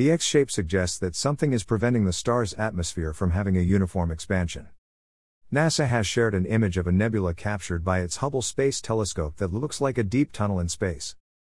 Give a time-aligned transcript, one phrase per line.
[0.00, 4.10] The X shape suggests that something is preventing the star's atmosphere from having a uniform
[4.10, 4.68] expansion.
[5.52, 9.52] NASA has shared an image of a nebula captured by its Hubble Space Telescope that
[9.52, 11.16] looks like a deep tunnel in space.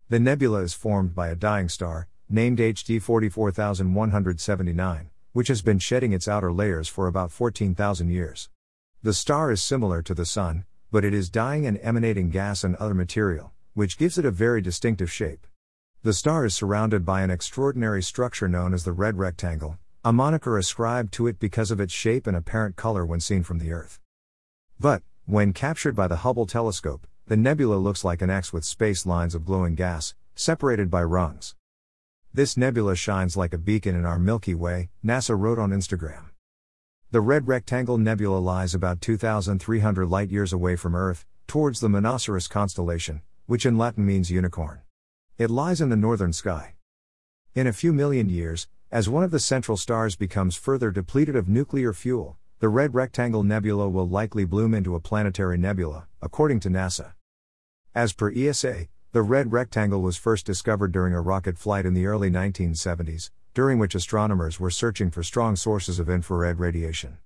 [0.10, 6.12] The nebula is formed by a dying star, named HD 44179, which has been shedding
[6.12, 8.50] its outer layers for about 14,000 years.
[9.04, 12.76] The star is similar to the Sun, but it is dying and emanating gas and
[12.78, 15.46] other material, which gives it a very distinctive shape.
[16.04, 20.58] The star is surrounded by an extraordinary structure known as the red rectangle, a moniker
[20.58, 24.00] ascribed to it because of its shape and apparent color when seen from the Earth.
[24.80, 29.06] But, when captured by the Hubble telescope, the nebula looks like an X with space
[29.06, 31.54] lines of glowing gas, separated by rungs.
[32.34, 36.32] This nebula shines like a beacon in our Milky Way, NASA wrote on Instagram.
[37.12, 42.50] The Red Rectangle Nebula lies about 2,300 light years away from Earth, towards the Monoceros
[42.50, 44.82] constellation, which in Latin means unicorn.
[45.42, 46.76] It lies in the northern sky.
[47.56, 51.50] In a few million years, as one of the central stars becomes further depleted of
[51.50, 56.70] nuclear fuel, the Red Rectangle Nebula will likely bloom into a planetary nebula, according to
[56.70, 57.14] NASA.
[57.96, 62.06] As per ESA, the Red Rectangle was first discovered during a rocket flight in the
[62.06, 67.18] early 1970s, during which astronomers were searching for strong sources of infrared radiation.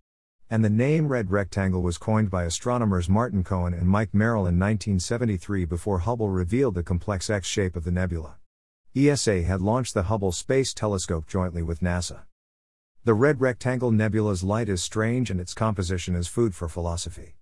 [0.47, 4.59] And the name Red Rectangle was coined by astronomers Martin Cohen and Mike Merrill in
[4.59, 8.35] 1973 before Hubble revealed the complex X shape of the nebula.
[8.95, 12.25] ESA had launched the Hubble Space Telescope jointly with NASA.
[13.05, 17.38] The Red Rectangle Nebula's light is strange and its composition is food for philosophy.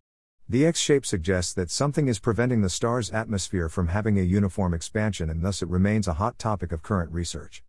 [0.47, 4.73] The X shape suggests that something is preventing the star's atmosphere from having a uniform
[4.73, 7.63] expansion and thus it remains a hot topic of current research.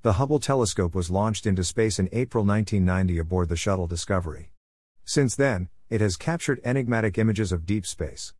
[0.00, 4.50] The Hubble telescope was launched into space in April 1990 aboard the shuttle Discovery.
[5.04, 8.32] Since then, it has captured enigmatic images of deep space.